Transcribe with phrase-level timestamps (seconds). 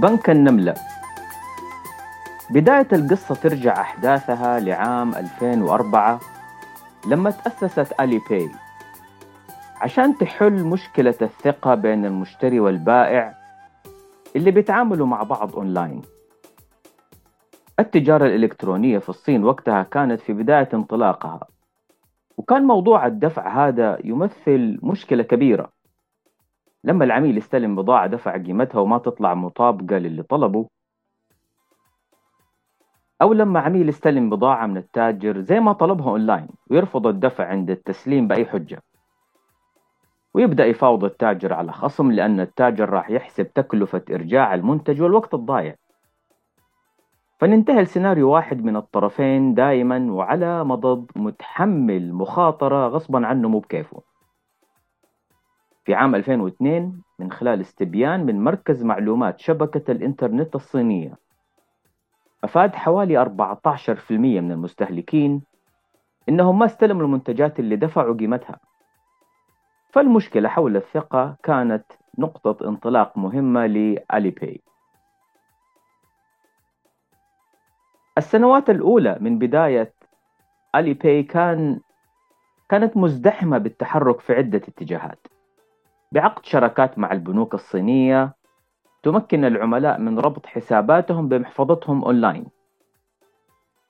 [0.00, 0.74] بنك النملة.
[2.50, 6.20] بداية القصة ترجع أحداثها لعام 2004
[7.06, 8.50] لما تأسست ألي باي.
[9.80, 13.34] عشان تحل مشكلة الثقة بين المشتري والبائع
[14.36, 16.02] اللي بيتعاملوا مع بعض أونلاين.
[17.80, 21.40] التجارة الإلكترونية في الصين وقتها كانت في بداية انطلاقها
[22.36, 25.77] وكان موضوع الدفع هذا يمثل مشكلة كبيرة.
[26.84, 30.68] لما العميل يستلم بضاعة دفع قيمتها وما تطلع مطابقة للي طلبه
[33.22, 38.28] أو لما عميل يستلم بضاعة من التاجر زي ما طلبها أونلاين ويرفض الدفع عند التسليم
[38.28, 38.82] بأي حجة.
[40.34, 45.74] ويبدأ يفاوض التاجر على خصم لأن التاجر راح يحسب تكلفة إرجاع المنتج والوقت الضايع.
[47.38, 54.07] فننتهي السيناريو واحد من الطرفين دائما وعلى مضض متحمل مخاطرة غصبا عنه مو بكيفه.
[55.88, 61.18] في عام 2002 من خلال استبيان من مركز معلومات شبكة الإنترنت الصينية.
[62.44, 65.42] أفاد حوالي 14% من المستهلكين
[66.28, 68.58] إنهم ما استلموا المنتجات اللي دفعوا قيمتها.
[69.92, 71.84] فالمشكلة حول الثقة كانت
[72.18, 74.62] نقطة انطلاق مهمة لألي باي
[78.18, 79.94] السنوات الأولى من بداية
[80.74, 81.80] ألي باي كان
[82.68, 85.37] كانت مزدحمة بالتحرك في عدة اتجاهات.
[86.12, 88.34] بعقد شراكات مع البنوك الصينية
[89.02, 92.46] تمكن العملاء من ربط حساباتهم بمحفظتهم أونلاين.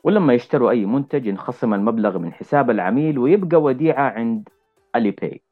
[0.04, 4.48] ولما يشتروا أي منتج ينخصم المبلغ من حساب العميل ويبقى وديعة عند
[4.96, 5.42] Alipay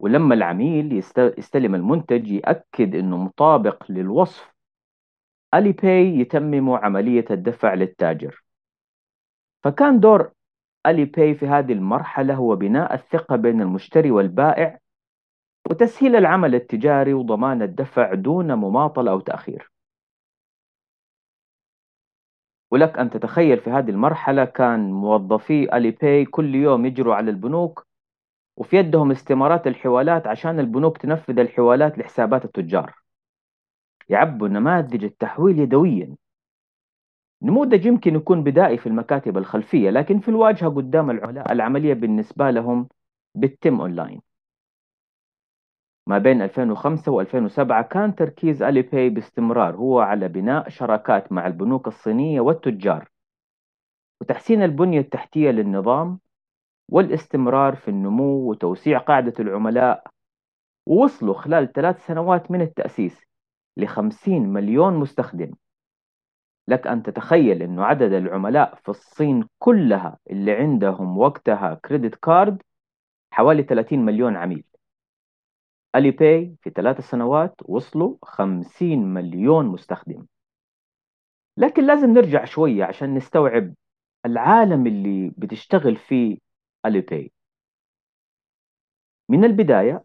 [0.00, 4.54] ولما العميل يستلم المنتج يأكد أنه مطابق للوصف
[5.54, 8.44] Alipay يتمم عملية الدفع للتاجر.
[9.62, 10.30] فكان دور
[10.86, 14.78] Alipay في هذه المرحلة هو بناء الثقة بين المشتري والبائع
[15.70, 19.70] وتسهيل العمل التجاري وضمان الدفع دون مماطلة أو تأخير.
[22.70, 27.86] ولك أن تتخيل في هذه المرحلة كان موظفي Alipay كل يوم يجروا على البنوك
[28.56, 32.94] وفي يدهم استمارات الحوالات عشان البنوك تنفذ الحوالات لحسابات التجار.
[34.08, 36.16] يعبوا نماذج التحويل يدويا.
[37.42, 42.88] نموذج يمكن يكون بدائي في المكاتب الخلفية لكن في الواجهة قدام العملاء العملية بالنسبة لهم
[43.34, 44.29] بتتم أونلاين.
[46.10, 51.88] ما بين 2005 و 2007 كان تركيز Alipay باستمرار هو على بناء شراكات مع البنوك
[51.88, 53.08] الصينية والتجار.
[54.20, 56.18] وتحسين البنية التحتية للنظام
[56.88, 60.06] والاستمرار في النمو وتوسيع قاعدة العملاء
[60.86, 63.20] ووصلوا خلال ثلاث سنوات من التأسيس
[63.76, 65.52] ل 50 مليون مستخدم.
[66.68, 72.62] لك أن تتخيل أنه عدد العملاء في الصين كلها اللي عندهم وقتها credit card
[73.32, 74.69] حوالي 30 مليون عميل.
[75.96, 80.26] Alipay في ثلاث سنوات وصلوا 50 مليون مستخدم.
[81.56, 83.74] لكن لازم نرجع شوية عشان نستوعب
[84.26, 86.38] العالم اللي بتشتغل فيه
[86.86, 87.32] Alipay
[89.28, 90.04] من البداية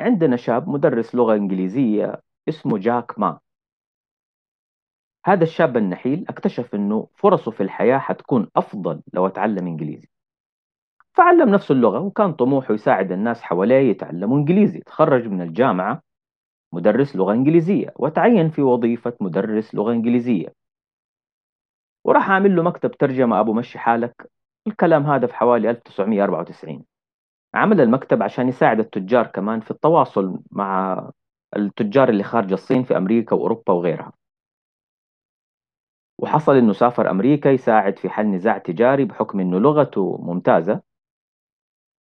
[0.00, 3.40] عندنا شاب مدرس لغة إنجليزية اسمه جاك ما.
[5.26, 10.08] هذا الشاب النحيل اكتشف إنه فرصه في الحياة حتكون أفضل لو اتعلم إنجليزي.
[11.18, 14.80] فعلم نفسه اللغة وكان طموحه يساعد الناس حواليه يتعلموا إنجليزي.
[14.80, 16.02] تخرج من الجامعة
[16.72, 20.54] مدرس لغة إنجليزية وتعين في وظيفة مدرس لغة إنجليزية.
[22.04, 23.40] وراح أعمل له مكتب ترجمة.
[23.40, 24.30] أبو مشي حالك.
[24.66, 26.84] الكلام هذا في حوالي 1994
[27.54, 31.10] عمل المكتب عشان يساعد التجار كمان في التواصل مع
[31.56, 34.12] التجار اللي خارج الصين في أمريكا وأوروبا وغيرها.
[36.18, 40.87] وحصل إنه سافر أمريكا يساعد في حل نزاع تجاري بحكم إنه لغته ممتازة.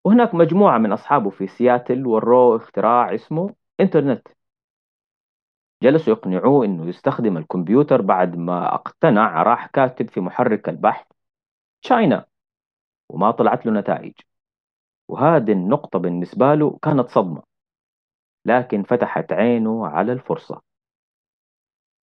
[0.06, 4.28] وهناك مجموعة من أصحابه في سياتل وروه اختراع اسمه إنترنت.
[5.84, 11.08] جلسوا يقنعوه إنه يستخدم الكمبيوتر بعد ما اقتنع راح كاتب في محرك البحث
[11.82, 12.26] تشاينا
[13.10, 14.14] وما طلعت له نتائج.
[15.08, 17.44] وهذه النقطة بالنسبة له كانت صدمة
[18.46, 20.62] لكن فتحت عينه على الفرصة.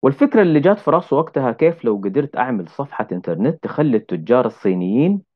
[0.02, 5.31] والفكرة اللي جات في راسه وقتها كيف لو قدرت أعمل صفحة إنترنت تخلي التجار الصينيين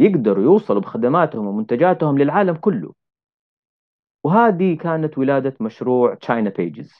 [0.00, 2.94] يقدروا يوصلوا بخدماتهم ومنتجاتهم للعالم كله.
[4.24, 6.92] وهذه كانت ولادة مشروع تشاينا بيجز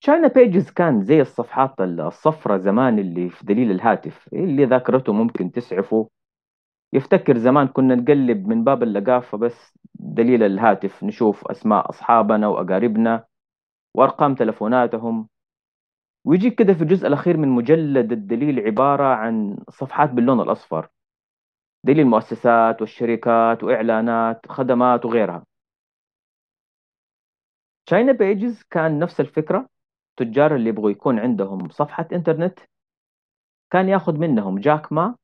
[0.00, 6.08] تشاينا بيجز كان زي الصفحات الصفرة زمان اللي في دليل الهاتف اللي ذاكرته ممكن تسعفه.
[6.92, 13.24] يفتكر زمان كنا نقلب من باب اللقافة بس دليل الهاتف نشوف أسماء أصحابنا وأقاربنا
[13.94, 15.28] وأرقام تلفوناتهم.
[16.24, 20.88] ويجيك كده في الجزء الأخير من مجلد الدليل عبارة عن صفحات باللون الأصفر.
[21.88, 25.44] دليل المؤسسات والشركات وإعلانات خدمات وغيرها.
[27.86, 29.68] China Pages كان نفس الفكرة.
[30.10, 32.58] التجار اللي يبغوا يكون عندهم صفحة إنترنت
[33.70, 35.16] كان ياخذ منهم جاك ما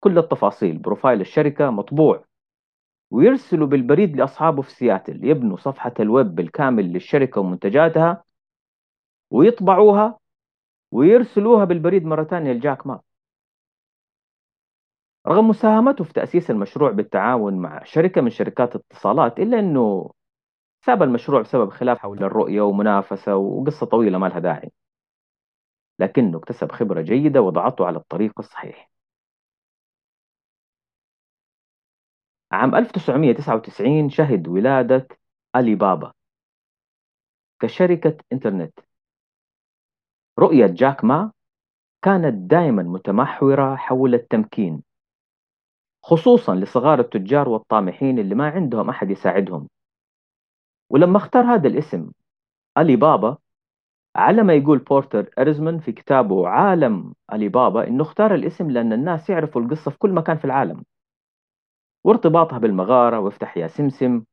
[0.00, 2.24] كل التفاصيل بروفايل الشركة مطبوع.
[3.10, 8.24] ويرسلوا بالبريد لأصحابه في سياتل يبنوا صفحة الويب بالكامل للشركة ومنتجاتها
[9.30, 10.18] ويطبعوها
[10.92, 13.00] ويرسلوها بالبريد مرة ثانية لجاك ما.
[15.26, 20.10] رغم مساهمته في تأسيس المشروع بالتعاون مع شركة من شركات الاتصالات إلا أنه
[20.86, 24.72] ساب المشروع بسبب خلاف حول الرؤية ومنافسة وقصة طويلة ما لها داعي.
[25.98, 28.90] لكنه اكتسب خبرة جيدة وضعته على الطريق الصحيح.
[32.52, 35.08] عام 1999 شهد ولادة
[35.56, 36.12] ألي بابا
[37.60, 38.78] كشركة إنترنت.
[40.38, 41.32] رؤية جاك ما
[42.02, 44.82] كانت دائما متمحورة حول التمكين.
[46.06, 49.68] خصوصا لصغار التجار والطامحين اللي ما عندهم أحد يساعدهم.
[50.90, 52.10] ولما اختار هذا الاسم
[52.78, 53.36] ألي بابا
[54.16, 59.30] على ما يقول بورتر إرزمان في كتابه عالم ألي بابا إنه اختار الاسم لأن الناس
[59.30, 60.84] يعرفوا القصة في كل مكان في العالم.
[62.04, 64.24] وارتباطها بالمغارة وافتح يا سمسم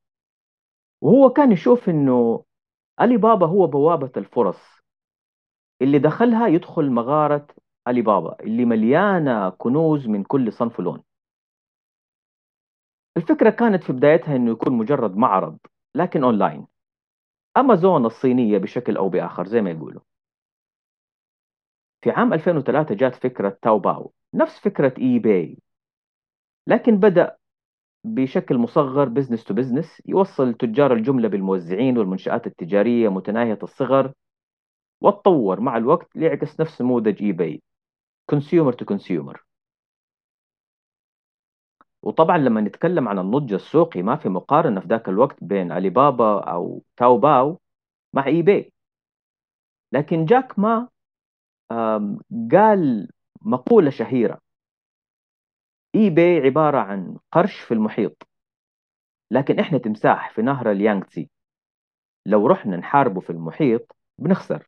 [1.02, 2.44] وهو كان يشوف إنه
[3.02, 4.60] ألي بابا هو بوابة الفرص
[5.82, 7.48] اللي دخلها يدخل مغارة
[7.88, 11.04] ألي بابا اللي مليانة كنوز من كل صنف ولون
[13.18, 15.58] الفكرة كانت في بدايتها إنه يكون مجرد معرض
[15.96, 16.68] لكن أونلاين
[17.58, 20.02] أمازون الصينية بشكل أو بآخر زي ما يقولوا.
[22.02, 25.58] في عام 2003 جات فكرة Taobao نفس فكرة eBay
[26.68, 27.38] لكن بدأ
[28.04, 34.14] بشكل مصغر business to business يوصل تجار الجملة بالموزعين والمنشآت التجارية متناهية الصغر
[35.02, 37.62] وتطور مع الوقت ليعكس نفس نموذج eBay
[38.30, 39.44] consumer to consumer
[42.04, 46.40] وطبعا لما نتكلم عن النضج السوقي ما في مقارنة في ذاك الوقت بين علي بابا
[46.40, 47.60] أو Taobao
[48.14, 48.74] مع eBay
[49.92, 50.90] لكن جاك ما
[52.52, 53.10] قال
[53.42, 54.42] مقولة شهيرة.
[55.96, 58.28] eBay عبارة عن قرش في المحيط.
[59.32, 61.30] لكن إحنا تمساح في نهر اليانغتسي.
[62.26, 64.68] لو رحنا نحاربه في المحيط بنخسر.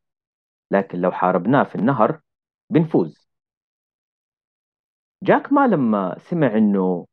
[0.72, 2.22] لكن لو حاربناه في النهر
[2.70, 3.30] بنفوز.
[5.24, 7.08] جاك ما لما سمع إنه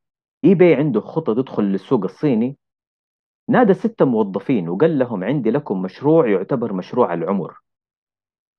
[0.45, 2.57] اي باي عنده خطة تدخل للسوق الصيني.
[3.49, 7.61] نادى ستة موظفين وقال لهم عندي لكم مشروع يعتبر مشروع العمر.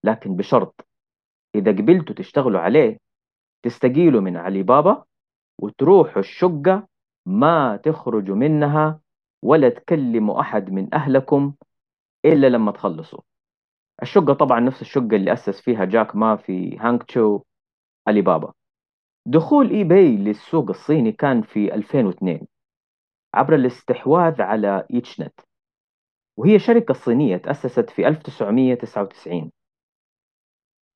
[0.03, 0.87] لكن بشرط
[1.55, 2.97] إذا قبلتوا تشتغلوا عليه
[3.63, 5.03] تستقيلوا من علي بابا
[5.59, 6.87] وتروحوا الشقة
[7.25, 8.99] ما تخرجوا منها
[9.41, 11.53] ولا تكلموا أحد من أهلكم
[12.25, 13.19] إلا لما تخلصوا.
[14.01, 17.41] الشقة طبعا نفس الشقة اللي أسس فيها جاك ما في هانغ تشو
[18.07, 18.53] علي بابا.
[19.25, 22.47] دخول eBay للسوق الصيني كان في 2002
[23.33, 25.39] عبر الاستحواذ على EachNet
[26.37, 29.51] وهي شركة صينية تأسست في 1999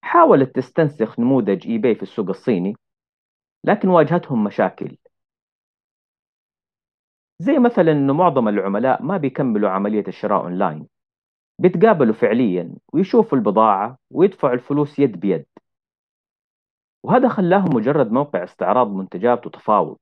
[0.01, 2.75] حاولت تستنسخ نموذج eBay في السوق الصيني
[3.63, 4.97] لكن واجهتهم مشاكل.
[7.39, 10.87] زي مثلا انه معظم العملاء ما بيكملوا عملية الشراء أونلاين
[11.59, 15.45] بيتقابلوا فعليا ويشوفوا البضاعة ويدفعوا الفلوس يد بيد.
[17.05, 19.97] وهذا خلاهم مجرد موقع استعراض منتجات وتفاوض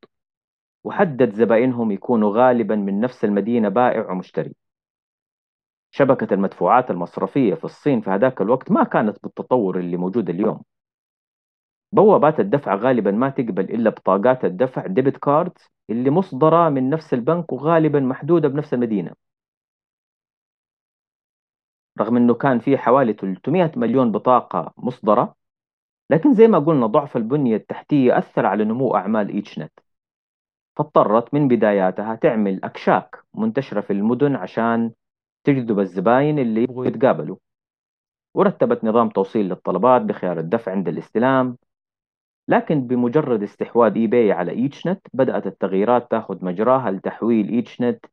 [0.84, 4.54] وحدد زبائنهم يكونوا غالبا من نفس المدينة بائع ومشتري.
[5.92, 10.64] شبكة المدفوعات المصرفية في الصين في هذاك الوقت ما كانت بالتطور اللي موجود اليوم.
[11.92, 15.58] بوابات الدفع غالبا ما تقبل إلا بطاقات الدفع debit card
[15.90, 19.14] اللي مصدرة من نفس البنك وغالبا محدودة بنفس المدينة.
[22.00, 25.36] رغم أنه كان في حوالي 300 مليون بطاقة مصدرة
[26.14, 29.72] لكن زي ما قلنا ضعف البنية التحتية أثر على نمو أعمال EachNet
[30.76, 34.92] فاضطرت من بداياتها تعمل أكشاك منتشرة في المدن عشان
[35.44, 37.36] تجذب الزباين اللي يبغوا يتقابلوا.
[38.36, 41.58] ورتبت نظام توصيل للطلبات بخيار الدفع عند الاستلام
[42.48, 48.06] لكن بمجرد استحواذ eBay على EachNet بدأت التغييرات تأخذ مجراها لتحويل EachNet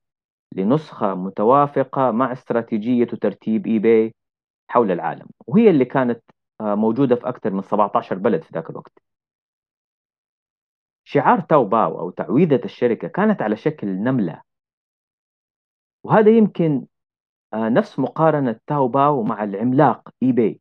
[0.52, 4.14] لنسخة متوافقة مع استراتيجية وترتيب eBay
[4.68, 5.26] حول العالم.
[5.46, 6.22] وهي اللي كانت
[6.60, 8.92] آه، موجودة في أكثر من 17 بلد في ذاك الوقت.
[11.04, 14.42] شعار Taobao أو تعويذة الشركة كانت على شكل نملة.
[16.04, 16.86] وهذا يمكن
[17.54, 20.60] آه، نفس مقارنة Taobao مع العملاق eBay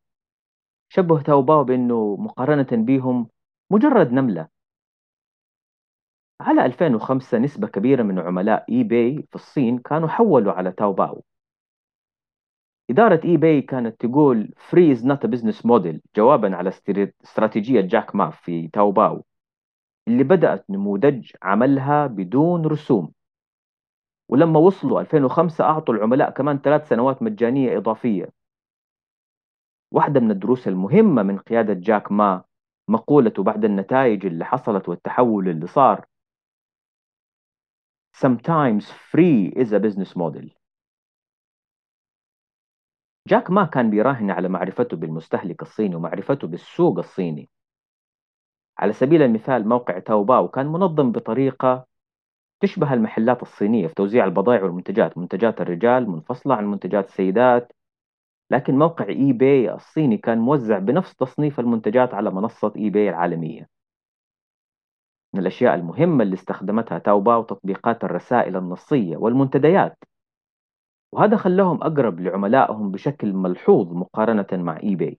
[0.88, 3.28] شبه Taobao بأنه مقارنة بهم
[3.70, 4.48] مجرد نملة.
[6.40, 11.22] على 2005 نسبة كبيرة من عملاء eBay في الصين كانوا حولوا على Taobao
[12.90, 16.68] إدارة eBay كانت تقول free is not business model جوابا على
[17.24, 19.24] استراتيجية جاك ما في Taobao
[20.08, 23.12] اللي بدأت نموذج عملها بدون رسوم.
[24.28, 28.30] ولما وصلوا 2005 أعطوا العملاء كمان ثلاث سنوات مجانية إضافية.
[29.92, 32.44] واحدة من الدروس المهمة من قيادة جاك ما
[32.88, 36.06] مقولته بعد النتائج اللي حصلت والتحول اللي صار
[38.12, 40.59] Sometimes free is a business model.
[43.30, 47.48] جاك ما كان بيراهن على معرفته بالمستهلك الصيني ومعرفته بالسوق الصيني.
[48.78, 51.86] على سبيل المثال موقع تاوباو كان منظم بطريقة
[52.60, 57.72] تشبه المحلات الصينية في توزيع البضائع والمنتجات منتجات الرجال منفصلة عن منتجات السيدات.
[58.50, 63.68] لكن موقع eBay الصيني كان موزع بنفس تصنيف المنتجات على منصة eBay العالمية.
[65.34, 69.98] من الأشياء المهمة اللي استخدمتها Taobao تطبيقات الرسائل النصية والمنتديات.
[71.12, 75.18] وهذا خلاهم أقرب لعملائهم بشكل ملحوظ مقارنة مع eBay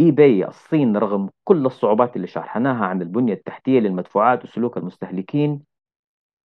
[0.00, 5.64] eBay الصين رغم كل الصعوبات اللي شرحناها عن البنية التحتية للمدفوعات وسلوك المستهلكين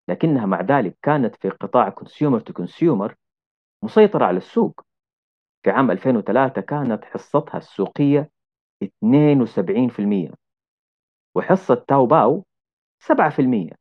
[0.09, 3.15] لكنها مع ذلك كانت في قطاع consumer to consumer
[3.83, 4.81] مسيطرة على السوق.
[5.63, 8.29] في عام 2003 كانت حصتها السوقية
[8.83, 10.33] 72%
[11.35, 12.45] وحصة Taobao
[12.99, 13.78] 7%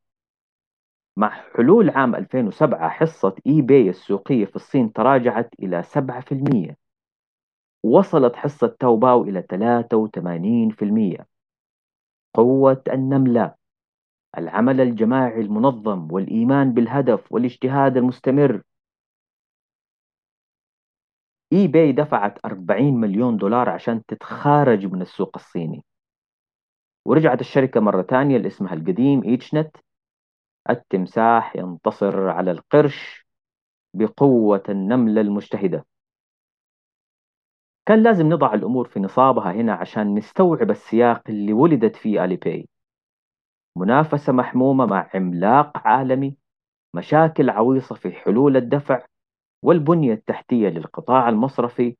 [1.18, 6.76] مع حلول عام 2007 حصة eBay السوقية في الصين تراجعت إلى 7%
[7.84, 11.26] وصلت حصة Taobao إلى 83%
[12.34, 13.54] قوة النملة.
[14.38, 18.62] العمل الجماعي المنظم والإيمان بالهدف والاجتهاد المستمر.
[21.52, 25.84] eBay دفعت 40 مليون دولار عشان تتخارج من السوق الصيني.
[27.06, 29.76] ورجعت الشركة مرة تانية لاسمها القديم EachNet
[30.70, 33.26] التمساح ينتصر على القرش
[33.94, 35.86] بقوة النملة المجتهدة.
[37.86, 42.68] كان لازم نضع الأمور في نصابها هنا عشان نستوعب السياق اللي ولدت فيه آلي باي
[43.76, 46.36] منافسة محمومة مع عملاق عالمي
[46.94, 49.06] مشاكل عويصة في حلول الدفع
[49.62, 51.96] والبنية التحتية للقطاع المصرفي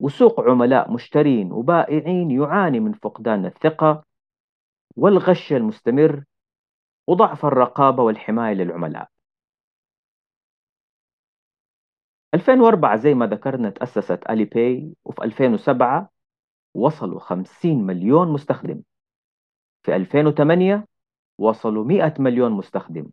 [0.00, 4.04] وسوق عملاء مشترين وبائعين يعاني من فقدان الثقة
[4.96, 6.24] والغش المستمر
[7.08, 9.08] وضعف الرقابة والحماية للعملاء.
[12.34, 16.10] 2004 زي ما ذكرنا تأسست Alipay وفي 2007
[16.74, 18.82] وصلوا 50 مليون مستخدم.
[19.82, 20.86] في 2008
[21.38, 23.10] وصلوا 100 مليون مستخدم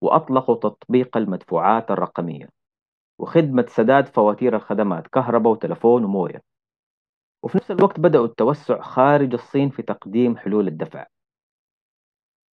[0.00, 2.48] وأطلقوا تطبيق المدفوعات الرقمية
[3.18, 6.42] وخدمة سداد فواتير الخدمات كهرباء وتلفون وموية.
[7.42, 11.06] وفي نفس الوقت بدأوا التوسع خارج الصين في تقديم حلول الدفع.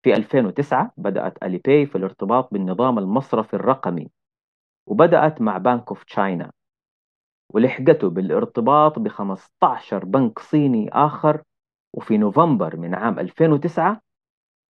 [0.03, 4.09] في 2009 بدأت Alipay في الارتباط بالنظام المصرفي الرقمي
[4.87, 6.51] وبدأت مع Bank of China
[7.53, 11.43] ولحقته بالارتباط ب 15 بنك صيني آخر
[11.93, 14.01] وفي نوفمبر من عام 2009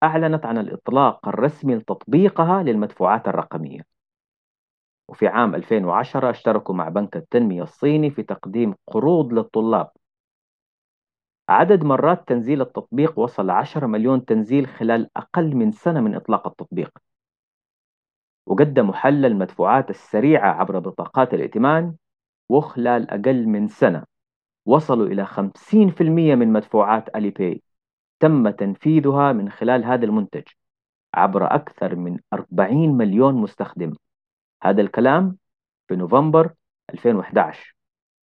[0.04, 3.82] أعلنت عن الإطلاق الرسمي لتطبيقها للمدفوعات الرقمية.
[5.10, 9.92] وفي عام 2010 اشتركوا مع بنك التنمية الصيني في تقديم قروض للطلاب.
[11.50, 16.89] عدد مرات تنزيل التطبيق وصل 10 مليون تنزيل خلال أقل من سنة من إطلاق التطبيق.
[18.46, 21.96] وقدموا حل المدفوعات السريعة عبر بطاقات الائتمان
[22.50, 24.03] وخلال أقل من سنة
[24.65, 26.01] وصلوا إلى 50%
[26.36, 27.62] من مدفوعات ألي باي
[28.20, 30.44] تم تنفيذها من خلال هذا المنتج
[31.13, 33.94] عبر أكثر من 40 مليون مستخدم.
[34.63, 35.38] هذا الكلام
[35.88, 36.53] في نوفمبر
[36.89, 37.75] 2011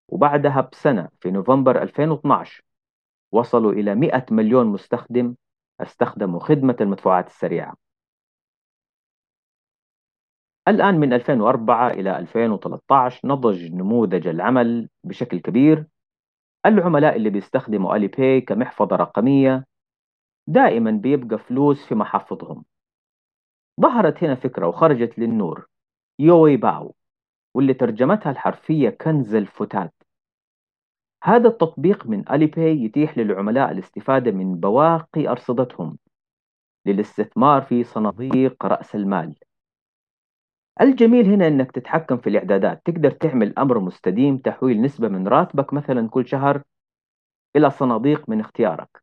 [0.08, 2.65] وبعدها بسنة في نوفمبر 2012
[3.36, 5.34] وصلوا إلى 100 مليون مستخدم
[5.80, 7.74] استخدموا خدمة المدفوعات السريعة.
[10.68, 15.86] الآن من 2004 إلى 2013 نضج نموذج العمل بشكل كبير.
[16.66, 19.66] العملاء اللي بيستخدموا ألي باي كمحفظة رقمية
[20.48, 22.64] دائما بيبقى فلوس في محفظهم.
[23.80, 25.66] ظهرت هنا فكرة وخرجت للنور.
[26.18, 26.94] يوي باو
[27.54, 29.95] واللي ترجمتها الحرفية كنز الفتات.
[31.26, 35.98] هذا التطبيق من ألي باي يتيح للعملاء الاستفادة من بواقي أرصدتهم
[36.86, 39.34] للاستثمار في صناديق رأس المال.
[40.80, 42.82] الجميل هنا أنك تتحكم في الإعدادات.
[42.84, 46.62] تقدر تعمل أمر مستديم تحويل نسبة من راتبك مثلا كل شهر
[47.56, 49.02] إلى صناديق من اختيارك.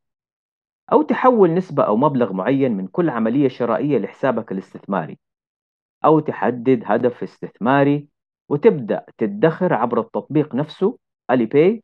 [0.92, 5.20] أو تحول نسبة أو مبلغ معين من كل عملية شرائية لحسابك الاستثماري.
[6.06, 8.08] أو تحدد هدف استثماري
[8.50, 10.98] وتبدأ تدخر عبر التطبيق نفسه
[11.30, 11.84] باي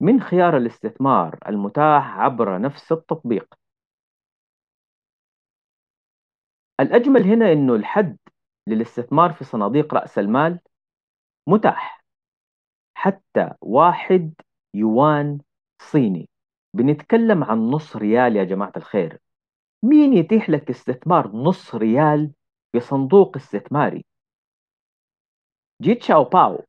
[0.00, 3.54] من خيار الاستثمار المتاح عبر نفس التطبيق.
[6.80, 8.18] الأجمل هنا أنه الحد
[8.66, 10.60] للاستثمار في صناديق رأس المال
[11.46, 12.04] متاح
[12.94, 14.34] حتى واحد
[14.74, 15.40] يوان
[15.82, 16.28] صيني.
[16.74, 19.18] بنتكلم عن نص ريال يا جماعة الخير.
[19.82, 22.32] مين يتيح لك استثمار نص ريال
[22.76, 24.04] بصندوق استثماري؟
[25.82, 26.64] جي تشاو باو.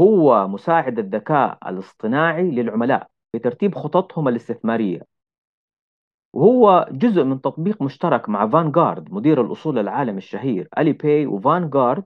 [0.00, 5.02] هو مساعد الذكاء الاصطناعي للعملاء في ترتيب خططهم الاستثمارية.
[6.32, 10.68] وهو جزء من تطبيق مشترك مع Vanguard مدير الأصول العالمي الشهير.
[10.78, 12.04] Alipay و Vanguard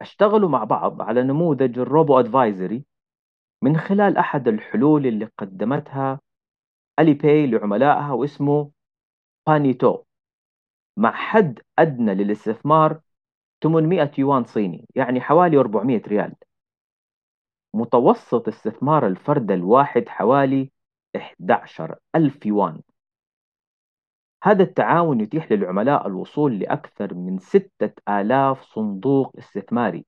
[0.00, 2.84] اشتغلوا مع بعض على نموذج ال robo advisory
[3.62, 6.20] من خلال أحد الحلول اللي قدمتها
[6.98, 8.70] Alipay لعملائها واسمه
[9.46, 10.02] بانيتو.
[10.96, 13.00] مع حد أدنى للاستثمار
[13.62, 16.34] 800 يوان صيني يعني حوالي 400 ريال.
[17.74, 20.70] متوسط استثمار الفرد الواحد حوالي
[21.16, 22.80] 11 ألف يوان.
[24.44, 30.06] هذا التعاون يتيح للعملاء الوصول لأكثر من 6000 صندوق استثماري.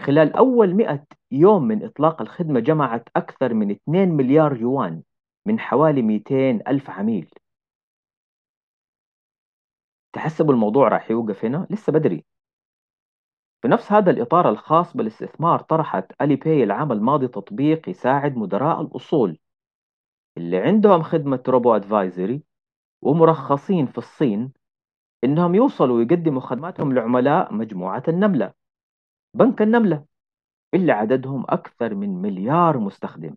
[0.00, 5.02] خلال أول 100 يوم من إطلاق الخدمة جمعت أكثر من 2 مليار يوان
[5.46, 6.34] من حوالي 200
[6.68, 7.34] ألف عميل.
[10.12, 12.24] تحسبوا الموضوع راح يوقف هنا؟ لسه بدري.
[13.62, 19.38] في نفس هذا الإطار الخاص بالاستثمار طرحت ألي باي العام الماضي تطبيق يساعد مدراء الأصول
[20.36, 22.42] اللي عندهم خدمة روبو أدفايزري
[23.02, 24.52] ومرخصين في الصين
[25.24, 28.52] إنهم يوصلوا ويقدموا خدماتهم لعملاء مجموعة النملة
[29.34, 30.04] بنك النملة
[30.74, 33.36] اللي عددهم أكثر من مليار مستخدم.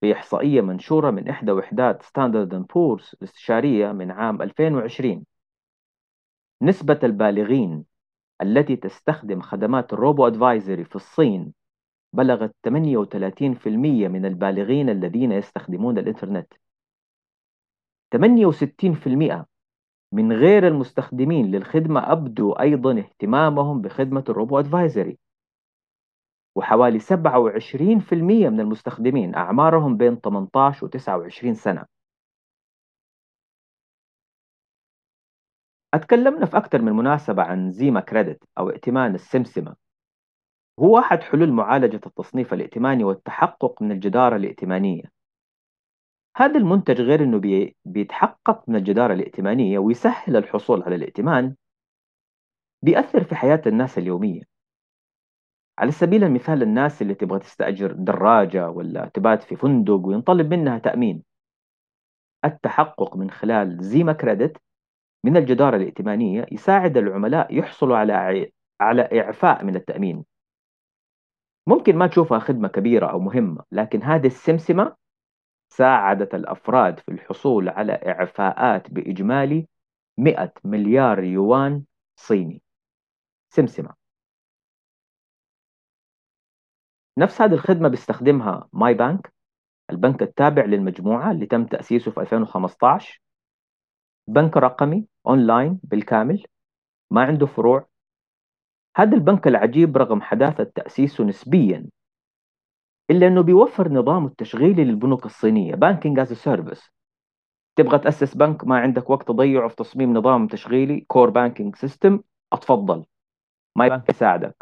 [0.00, 5.26] في إحصائية منشورة من إحدى وحدات Standard Poor's الاستشارية من عام 2020
[6.62, 7.84] نسبة البالغين
[8.42, 11.52] التي تستخدم خدمات ال robo advisory في الصين
[12.12, 13.66] بلغت 38%
[14.08, 16.52] من البالغين الذين يستخدمون الإنترنت.
[18.14, 19.46] 68%
[20.12, 25.18] من غير المستخدمين للخدمة أبدوا أيضا اهتمامهم بخدمة ال robo advisory.
[26.56, 28.12] وحوالي 27%
[28.50, 31.95] من المستخدمين أعمارهم بين 18 و 29 سنة.
[35.96, 39.76] أتكلمنا في أكثر من مناسبة عن زيما كريدت أو ائتمان السمسمة.
[40.80, 45.02] هو أحد حلول معالجة التصنيف الائتماني والتحقق من الجدارة الائتمانية.
[46.36, 51.54] هذا المنتج غير أنه بي بيتحقق من الجدارة الائتمانية ويسهل الحصول على الائتمان
[52.82, 54.42] بيأثر في حياة الناس اليومية.
[55.78, 61.22] على سبيل المثال الناس اللي تبغى تستأجر دراجة ولا تبات في فندق وينطلب منها تأمين.
[62.44, 64.65] التحقق من خلال زيما كريدت
[65.24, 68.50] من الجدارة الائتمانية يساعد العملاء يحصلوا على
[68.80, 70.24] على إعفاء من التأمين.
[71.66, 74.96] ممكن ما تشوفها خدمة كبيرة أو مهمة لكن هذه السمسمة
[75.72, 79.68] ساعدت الأفراد في الحصول على إعفاءات بإجمالي
[80.18, 81.84] 100 مليار يوان
[82.16, 82.62] صيني.
[83.48, 83.94] سمسمة.
[87.18, 89.32] نفس هذه الخدمة بيستخدمها MYbank
[89.90, 93.20] البنك التابع للمجموعة اللي تم تأسيسه في 2015
[94.28, 96.44] بنك رقمي أونلاين بالكامل
[97.10, 97.86] ما عنده فروع.
[98.96, 101.86] هذا البنك العجيب رغم حداثة تأسيسه نسبيا
[103.10, 106.90] إلا أنه بيوفر نظام التشغيلي للبنوك الصينية banking as service
[107.76, 112.20] تبغى تأسس بنك ما عندك وقت تضيعه في تصميم نظام تشغيلي core banking system
[112.52, 113.04] أتفضل.
[113.76, 114.56] MYbank يساعدك.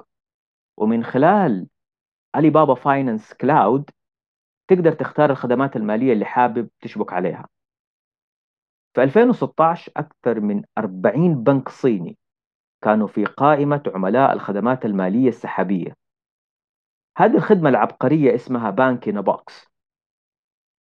[0.77, 1.67] ومن خلال
[2.35, 3.91] Alibaba Finance Cloud
[4.69, 7.49] تقدر تختار الخدمات المالية اللي حابب تشبك عليها.
[8.95, 12.19] في 2016 أكثر من 40 بنك صيني
[12.85, 15.97] كانوا في قائمة عملاء الخدمات المالية السحابية.
[17.19, 19.67] هذه الخدمة العبقرية اسمها Bank in Box.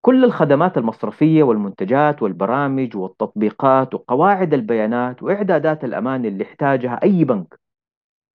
[0.04, 7.60] كل الخدمات المصرفية والمنتجات والبرامج والتطبيقات وقواعد البيانات وإعدادات الأمان اللي يحتاجها أي بنك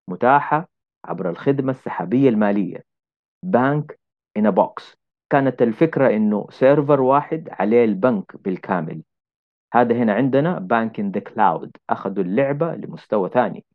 [0.09, 0.69] متاحة
[1.05, 2.83] عبر الخدمة السحابية المالية.
[3.45, 3.99] Bank
[4.37, 4.97] in Box.
[5.31, 9.03] كانت الفكرة إنه server واحد عليه البنك بالكامل.
[9.73, 13.65] هذا هنا عندنا bank in the cloud أخذوا اللعبة لمستوى ثاني.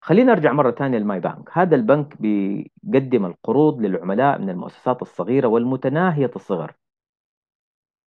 [0.00, 1.48] خلينا نرجع مرة ثانية ل MYbank.
[1.52, 6.74] هذا البنك بيقدم القروض للعملاء من المؤسسات الصغيرة والمتناهية الصغر.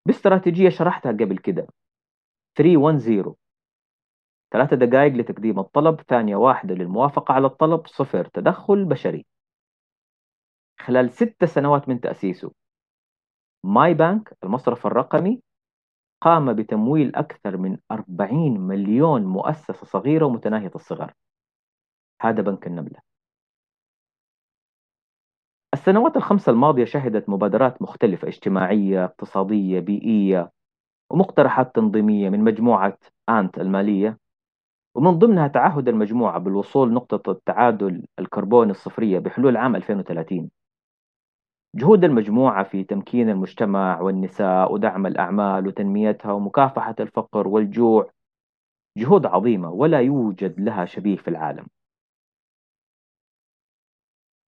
[0.05, 1.67] باستراتيجية شرحتها قبل كده.
[2.55, 3.35] 310
[4.51, 9.25] ثلاثة دقائق لتقديم الطلب ثانية واحدة للموافقة على الطلب صفر تدخل بشري.
[10.79, 12.51] خلال ست سنوات من تأسيسه
[13.63, 15.41] MYbank المصرف الرقمي
[16.21, 21.13] قام بتمويل أكثر من 40 مليون مؤسسة صغيرة ومتناهية الصغر.
[22.21, 22.99] هذا بنك النملة.
[25.73, 30.51] السنوات الخمسة الماضية شهدت مبادرات مختلفة اجتماعية اقتصادية بيئية
[31.11, 32.97] ومقترحات تنظيمية من مجموعة
[33.29, 34.17] آنت المالية.
[34.95, 40.49] ومن ضمنها تعهد المجموعة بالوصول نقطة التعادل الكربوني الصفرية بحلول عام 2030
[41.75, 48.11] جهود المجموعة في تمكين المجتمع والنساء ودعم الأعمال وتنميتها ومكافحة الفقر والجوع
[48.97, 51.67] جهود عظيمة ولا يوجد لها شبيه في العالم.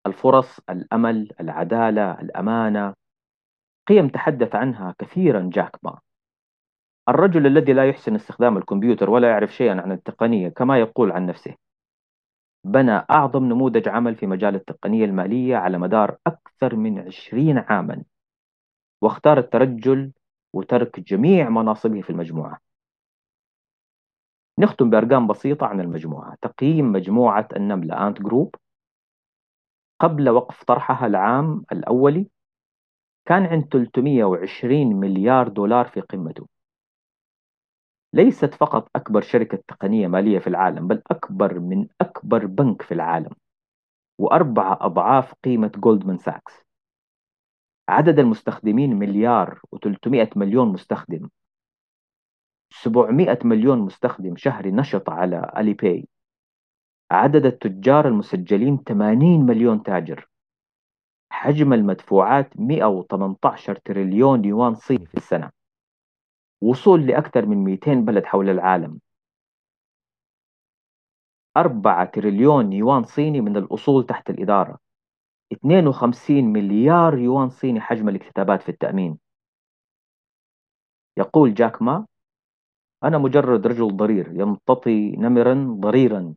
[0.06, 2.94] الفرص الأمل العدالة الأمانة.
[3.88, 5.98] قيم تحدث عنها كثيرا جاك ما.
[7.08, 11.54] الرجل الذي لا يحسن استخدام الكمبيوتر ولا يعرف شيئا عن التقنية كما يقول عن نفسه.
[12.66, 18.04] بنى أعظم نموذج عمل في مجال التقنية المالية على مدار أكثر من عشرين عاما
[19.02, 20.12] واختار الترجل
[20.52, 22.58] وترك جميع مناصبه في المجموعة.
[24.58, 26.36] نختم بأرقام بسيطة عن المجموعة.
[26.42, 28.54] تقييم مجموعة النملة أنت جروب
[30.00, 32.28] قبل وقف طرحها العام الأولي
[33.26, 36.55] كان عند 320 مليار دولار في قمته.
[38.16, 43.30] ليست فقط أكبر شركة تقنية مالية في العالم بل أكبر من أكبر بنك في العالم
[44.18, 46.66] وأربعة أضعاف قيمة Goldman Sachs
[47.88, 51.28] عدد المستخدمين مليار و300 مليون مستخدم.
[52.72, 56.08] 700 مليون مستخدم شهري نشط على Alipay
[57.10, 60.28] عدد التجار المسجلين 80 مليون تاجر.
[61.32, 65.55] حجم المدفوعات 118 تريليون يوان صيني في السنة.
[66.62, 69.00] وصول لأكثر من 200 بلد حول العالم.
[71.56, 74.78] 4 تريليون يوان صيني من الأصول تحت الإدارة.
[75.52, 79.18] 52 مليار يوان صيني حجم الاكتتابات في التأمين.
[81.18, 82.06] يقول جاك ما
[83.04, 86.34] أنا مجرد رجل ضرير يمتطي نمرا ضريرا.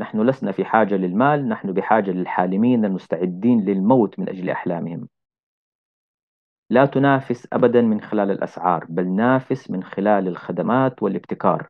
[0.00, 5.08] نحن لسنا في حاجة للمال نحن بحاجة للحالمين المستعدين للموت من أجل أحلامهم.
[6.74, 11.68] لا تنافس أبدا من خلال الأسعار بل نافس من خلال الخدمات والابتكار.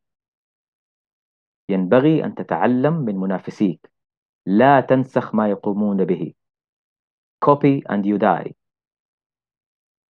[1.68, 3.92] ينبغي أن تتعلم من منافسيك.
[4.46, 6.32] لا تنسخ ما يقومون به.
[7.44, 8.52] Copy and you die.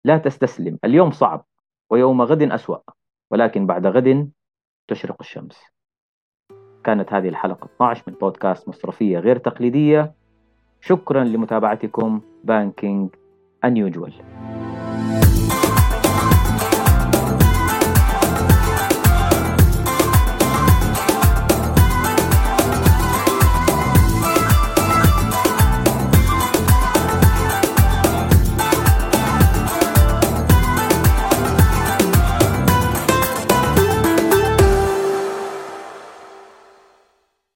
[0.04, 0.78] لا تستسلم.
[0.84, 1.46] اليوم صعب
[1.90, 2.78] ويوم غد أسوأ
[3.30, 4.30] ولكن بعد غد
[4.88, 5.60] تشرق الشمس.
[6.84, 10.14] كانت هذه الحلقة 12 من بودكاست مصرفية غير تقليدية.
[10.80, 13.14] شكرا لمتابعتكم بانكينج
[13.66, 14.44] unusual
[15.22, 15.43] you.